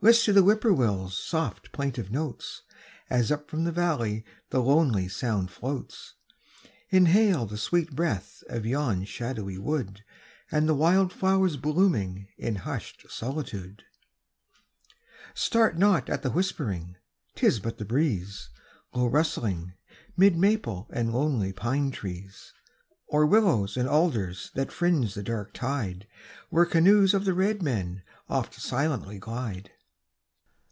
list 0.00 0.24
to 0.24 0.32
the 0.32 0.44
Whip 0.44 0.60
poor 0.60 0.72
will's 0.72 1.18
soft 1.18 1.72
plaintive 1.72 2.08
notes, 2.08 2.62
As 3.10 3.32
up 3.32 3.50
from 3.50 3.64
the 3.64 3.72
valley 3.72 4.24
the 4.50 4.62
lonely 4.62 5.08
sound 5.08 5.50
floats, 5.50 6.14
Inhale 6.88 7.46
the 7.46 7.56
sweet 7.58 7.90
breath 7.96 8.44
of 8.48 8.64
yon 8.64 9.02
shadowy 9.02 9.58
wood 9.58 10.04
And 10.52 10.68
the 10.68 10.74
wild 10.76 11.12
flowers 11.12 11.56
blooming 11.56 12.28
in 12.36 12.54
hushed 12.62 13.10
solitude. 13.10 13.82
Start 15.34 15.76
not 15.76 16.08
at 16.08 16.22
the 16.22 16.30
whispering, 16.30 16.94
'tis 17.34 17.58
but 17.58 17.78
the 17.78 17.84
breeze, 17.84 18.50
Low 18.94 19.06
rustling, 19.08 19.72
'mid 20.16 20.36
maple 20.36 20.86
and 20.92 21.12
lonely 21.12 21.52
pine 21.52 21.90
trees, 21.90 22.52
Or 23.08 23.26
willows 23.26 23.76
and 23.76 23.88
alders 23.88 24.52
that 24.54 24.70
fringe 24.70 25.14
the 25.14 25.24
dark 25.24 25.52
tide 25.52 26.06
Where 26.50 26.66
canoes 26.66 27.14
of 27.14 27.24
the 27.24 27.34
red 27.34 27.64
men 27.64 28.04
oft 28.28 28.54
silently 28.60 29.18
glide. 29.18 29.72